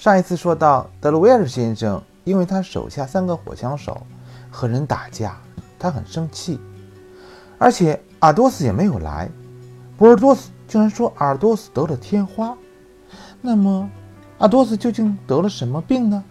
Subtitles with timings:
[0.00, 4.00] 上一次说到，德鲁威尔先生因为他手下三个火枪手
[4.50, 5.36] 和人打架，
[5.78, 6.58] 他很生气，
[7.58, 9.28] 而且阿多斯也没有来。
[9.98, 12.56] 博尔多斯竟然说阿多斯得了天花，
[13.42, 13.90] 那么
[14.38, 16.24] 阿多斯究竟得了什么病呢？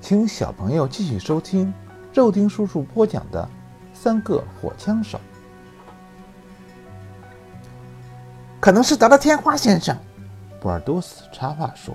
[0.00, 1.70] 请小朋友继续收听
[2.14, 3.42] 肉丁叔叔播讲的
[3.92, 5.18] 《三个火枪手》。
[8.58, 9.94] 可能是得了天花，先生。
[10.58, 11.94] 博尔多斯插话说：“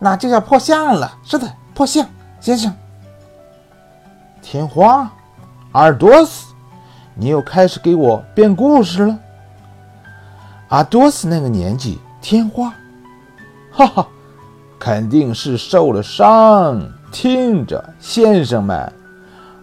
[0.00, 2.04] 那就要破相了。”是的，破相，
[2.40, 2.74] 先生。
[4.42, 5.08] 天花，
[5.70, 6.52] 阿尔多斯，
[7.14, 9.16] 你又开始给我编故事了。
[10.70, 12.72] 阿多斯那个年纪，天花，
[13.70, 14.08] 哈哈，
[14.78, 16.80] 肯定是受了伤。
[17.12, 18.92] 听着，先生们，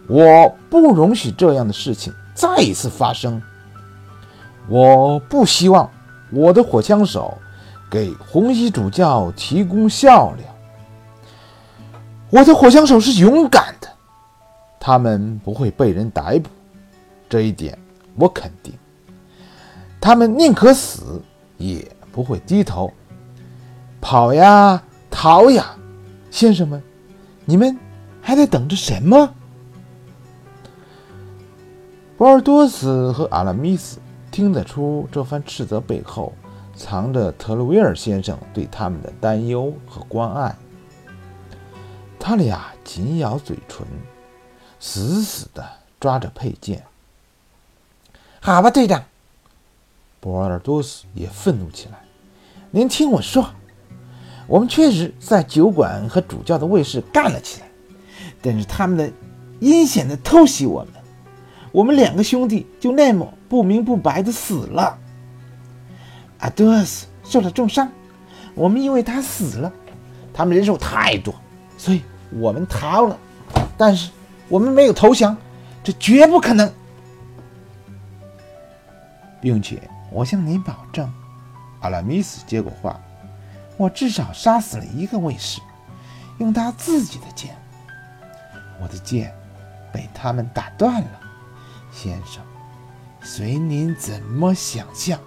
[0.08, 3.41] 我不容许这样的事情再一次发生。
[4.68, 5.90] 我不希望
[6.30, 7.38] 我的火枪手
[7.90, 10.46] 给红衣主教提供笑料。
[12.30, 13.88] 我的火枪手是勇敢的，
[14.80, 16.49] 他们不会被人逮捕，
[17.30, 17.77] 这一点
[18.15, 18.74] 我肯定。
[20.02, 21.21] 他们宁可死，
[21.58, 22.91] 也不会低头。
[24.02, 25.76] 跑呀，逃呀，
[26.30, 26.82] 先生们，
[27.46, 27.77] 你们
[28.21, 29.34] 还在等着什么？
[32.18, 33.99] 博尔多斯和阿拉米斯
[34.32, 36.34] 听得出这番斥责背后
[36.78, 40.56] 藏着特鲁维尔先生对他们的担忧和关爱。
[42.20, 43.86] 他俩紧咬嘴唇，
[44.80, 45.66] 死死地
[46.00, 46.84] 抓着佩剑。
[48.40, 49.04] 好吧，队长。
[50.20, 52.00] 博尔多斯也愤怒起来。
[52.70, 53.50] 您听我说，
[54.46, 57.68] 我们确实在酒馆和主教的卫士干了起来，
[58.42, 59.12] 但是他们的
[59.60, 60.94] 阴险的偷袭我们，
[61.72, 65.00] 我们两个兄弟就那么不明不白的死了。
[66.40, 67.91] 阿多斯受了重伤，
[68.53, 69.72] 我们因为他死了，
[70.34, 71.34] 他们人手太多，
[71.78, 73.18] 所以我们逃了。
[73.78, 74.12] 但是
[74.48, 75.36] 我们没有投降，
[75.84, 76.72] 这绝不可能，
[79.42, 79.81] 并且。
[80.09, 81.12] 我向您保证，
[81.81, 82.98] 阿拉米斯接过话，
[83.75, 85.59] 我至少杀死了一个卫士，
[86.38, 87.54] 用他自己的剑。
[88.81, 89.36] 我的剑
[89.92, 91.19] 被他们打断了，
[91.92, 92.42] 先生，
[93.22, 95.19] 随您怎么想象。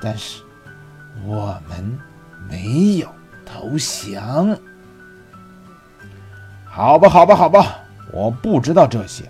[0.00, 0.42] 但是
[1.24, 1.98] 我们
[2.48, 3.08] 没有
[3.44, 4.56] 投降。
[6.64, 7.78] 好吧，好吧，好吧，
[8.12, 9.28] 我不知道这些。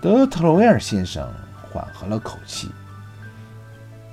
[0.00, 1.30] 德特罗威尔先生
[1.70, 2.70] 缓和了口气。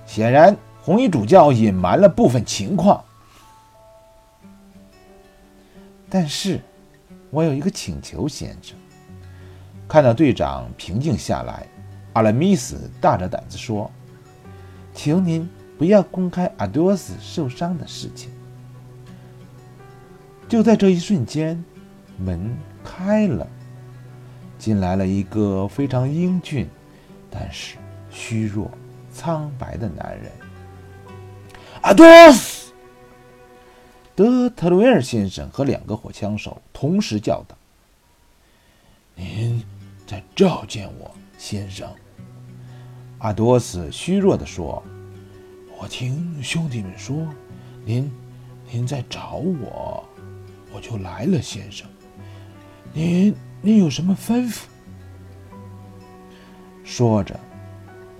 [0.05, 3.03] 显然，红衣主教隐瞒了部分情况。
[6.09, 6.61] 但是，
[7.29, 8.77] 我有一个请求，先生。
[9.87, 11.65] 看到队长平静下来，
[12.13, 13.89] 阿拉米斯大着胆子说
[14.97, 15.47] ：“请您
[15.77, 18.31] 不要公开阿多斯受伤的事情。”
[20.49, 21.63] 就在这一瞬间，
[22.17, 23.47] 门开了，
[24.57, 26.67] 进来了一个非常英俊，
[27.29, 27.77] 但是
[28.09, 28.71] 虚弱。
[29.13, 30.31] 苍白的男人，
[31.81, 32.71] 阿多斯，
[34.13, 37.57] 德特鲁维尔先生和两个火枪手同时叫道
[39.15, 39.63] ：“您
[40.05, 41.89] 在召见我，先生。”
[43.19, 44.83] 阿多斯虚弱地说
[45.79, 47.27] ：“我听兄弟们说，
[47.83, 48.11] 您，
[48.71, 50.03] 您在找我，
[50.71, 51.87] 我就来了，先生。
[52.93, 54.63] 您，您有什么吩咐？”
[56.83, 57.39] 说着。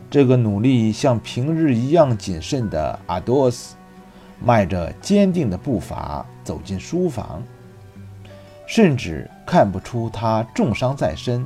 [0.10, 3.76] 这个努力像平日一样谨慎的阿多斯，
[4.42, 7.44] 迈着坚定的步伐走进书房，
[8.66, 11.46] 甚至看不出他重伤在身。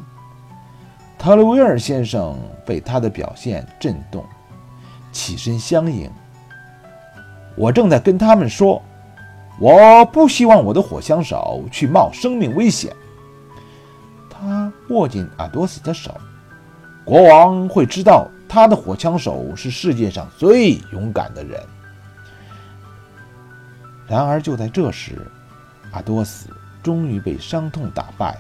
[1.22, 4.26] 特鲁威尔先生被他的表现震动，
[5.12, 6.10] 起身相迎。
[7.56, 8.82] 我正在跟他们说，
[9.60, 12.92] 我不希望我的火枪手去冒生命危险。
[14.32, 16.20] 他握紧阿多斯的手，
[17.06, 18.28] 国王会知道。
[18.50, 21.64] 他的火枪手是世界上最勇敢的人。
[24.08, 25.32] 然而，就在这时，
[25.92, 26.50] 阿多斯
[26.82, 28.36] 终于被伤痛打败，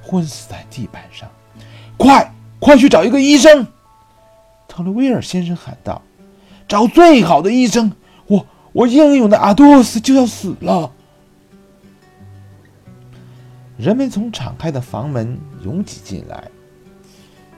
[0.00, 1.28] 昏死在地板上。
[1.96, 3.66] 快，快去找一个医生！
[4.68, 6.00] 特洛威尔先生喊道
[6.68, 7.92] ：“找最好的医生！
[8.26, 10.92] 我，我英勇的阿多斯就要死了！”
[13.78, 16.48] 人们从敞开的房门涌挤进来。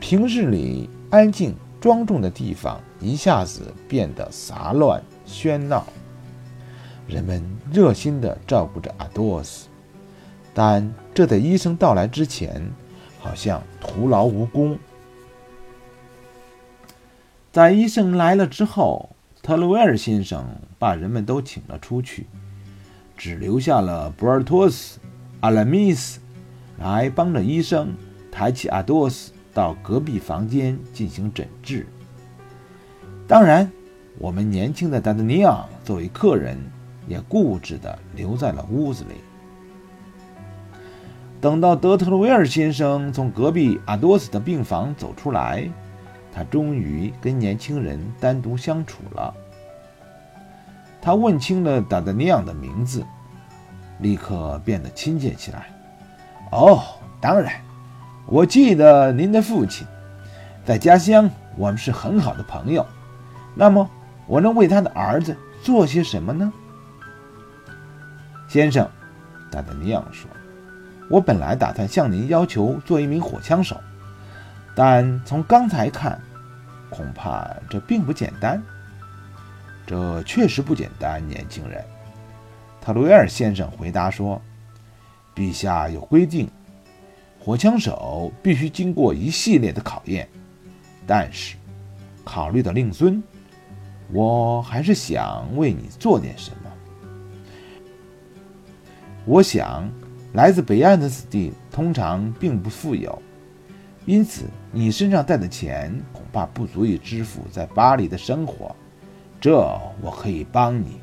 [0.00, 1.54] 平日里安静。
[1.80, 5.84] 庄重的地方一下子变得杂乱喧闹，
[7.06, 9.66] 人们热心地照顾着阿多斯，
[10.54, 12.66] 但这在医生到来之前，
[13.24, 14.78] 好像徒劳无功。
[17.50, 20.46] 在医生来了之后，特鲁维尔先生
[20.78, 22.26] 把人们都请了出去，
[23.16, 25.00] 只留下了博尔托斯、
[25.40, 26.20] 阿拉米斯
[26.78, 27.94] 来帮着医生
[28.30, 31.86] 抬起阿多斯到隔壁房间进行诊治。
[33.26, 33.72] 当然，
[34.18, 36.58] 我们年轻的达德尼昂作为客人，
[37.08, 39.14] 也固执地留在了屋子里。
[41.44, 45.68] 等到德特鲁维尔先生从隔壁阿多斯的病房走出来，
[46.32, 49.34] 他终于跟年轻人单独相处了。
[51.02, 53.04] 他问清了达德尼昂的名字，
[53.98, 55.66] 立刻变得亲切起来。
[56.50, 56.82] 哦，
[57.20, 57.60] 当然，
[58.24, 59.86] 我记得您的父亲，
[60.64, 62.86] 在家乡我们是很好的朋友。
[63.54, 63.86] 那么，
[64.26, 66.50] 我能为他的儿子做些什么呢？
[68.48, 68.88] 先生，
[69.50, 70.26] 达德尼昂说。
[71.10, 73.78] 我本来打算向您要求做一名火枪手，
[74.74, 76.18] 但从刚才看，
[76.88, 78.60] 恐怕这并不简单。
[79.86, 81.84] 这确实不简单，年轻人。
[82.80, 84.40] 特鲁维尔先生回答说
[85.36, 86.48] ：“陛下有规定，
[87.38, 90.26] 火枪手必须经过一系列的考验。
[91.06, 91.56] 但是，
[92.24, 93.22] 考虑到令尊，
[94.10, 96.70] 我还是想为你做点什么。
[99.26, 99.86] 我想。”
[100.34, 103.22] 来自北岸的子弟通常并不富有，
[104.04, 108.74] 因此你身上带的钱恐怕不足以支付在巴黎的生活。
[109.40, 109.56] 这
[110.02, 110.98] 我可以帮你。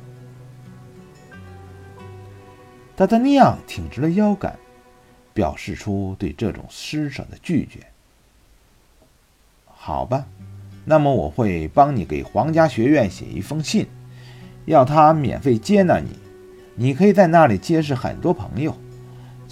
[2.94, 4.54] 达达尼昂挺直了腰杆，
[5.32, 7.86] 表示出对这种施舍的拒绝。
[9.66, 10.26] 好吧，
[10.84, 13.86] 那么我会帮你给皇家学院写一封信，
[14.66, 16.18] 要他免费接纳你。
[16.74, 18.76] 你可以在那里结识很多朋友。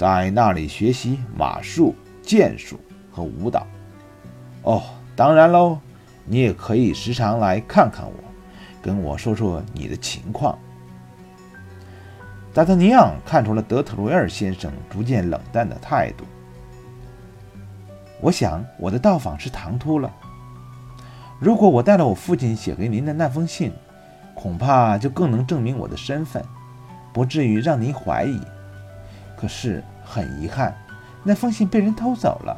[0.01, 2.81] 在那里学习马术、剑术
[3.13, 3.67] 和舞蹈。
[4.63, 4.83] 哦，
[5.15, 5.79] 当然喽，
[6.25, 8.15] 你也可以时常来看看我，
[8.81, 10.59] 跟我说说你的情况。
[12.55, 16.25] 达特尼昂看出了德特罗维尔先生逐渐冷淡的态度。
[18.23, 20.11] 我想我的到访是唐突了。
[21.39, 23.71] 如果我带了我父亲写给您的那封信，
[24.35, 26.43] 恐怕就更能证明我的身份，
[27.13, 28.41] 不至于让您怀疑。
[29.41, 30.77] 可是很遗憾，
[31.23, 32.55] 那封信被人偷走了。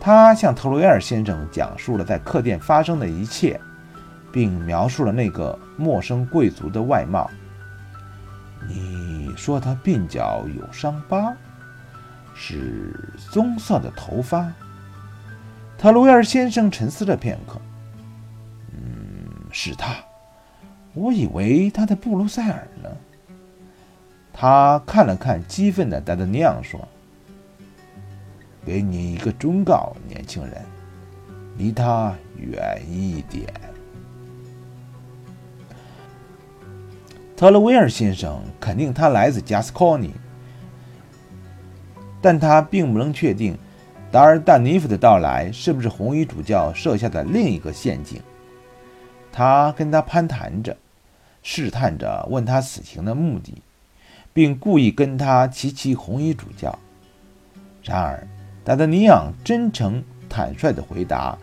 [0.00, 3.60] 他向特鲁维尔先生讲述了在客店发生的一切，
[4.32, 7.30] 并描述了那个陌生贵族的外貌。
[8.66, 11.34] 你说他鬓角有伤疤，
[12.34, 14.50] 是棕色的头发。
[15.76, 17.60] 特鲁维尔先生沉思了片刻。
[18.72, 19.94] 嗯，是他。
[20.94, 22.88] 我以为他在布鲁塞尔呢。
[24.42, 26.80] 他看了看激愤的达德尼昂，说
[28.66, 30.60] ：“给你一个忠告，年轻人，
[31.56, 33.46] 离他远一点。”
[37.38, 40.12] 特勒维尔先生肯定他来自加斯科尼，
[42.20, 43.56] 但他并不能确定
[44.10, 48.20] 达尔达尼夫的到来是不是红衣主教设下的另一个陷阱。
[49.30, 50.76] 他跟他攀谈着，
[51.44, 53.62] 试探着问他此行的目的。
[54.32, 56.78] 并故意跟他提起红衣主教。
[57.82, 58.26] 然而，
[58.64, 61.36] 达德尼昂真诚坦率的回答。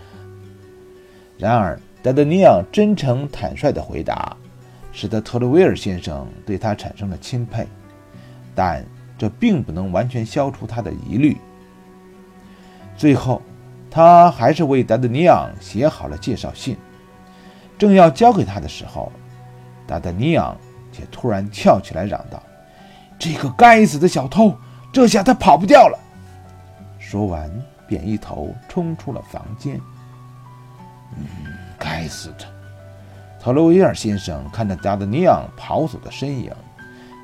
[1.38, 4.36] 然而，达德尼昂真诚坦率的回答，
[4.92, 7.68] 使得特洛维尔先生对他产生了钦佩，
[8.56, 8.84] 但
[9.18, 11.38] 这并不能完全消除他的疑虑。
[12.96, 13.42] 最后，
[13.92, 16.78] 他还是为达德尼昂写好了介绍信，
[17.78, 19.12] 正要交给他的时候，
[19.86, 20.58] 达德尼昂
[20.92, 22.42] 却突然跳起来嚷道。
[23.20, 24.58] 这个该死的小偷，
[24.94, 26.00] 这下他跑不掉了。
[26.98, 27.52] 说完，
[27.86, 29.80] 便一头冲出了房间。
[31.18, 31.26] 嗯，
[31.78, 32.46] 该死的！
[33.42, 36.52] 特洛维尔先生看着达德尼昂跑走的身影，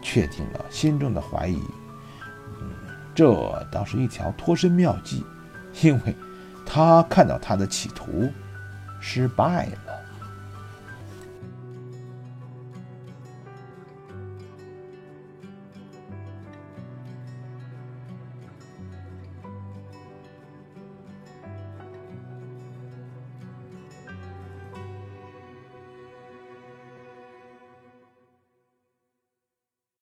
[0.01, 1.61] 确定了心中的怀疑。
[3.13, 5.23] 这倒是一条脱身妙计，
[5.81, 6.15] 因为
[6.65, 8.29] 他看到他的企图
[8.99, 9.84] 失败了。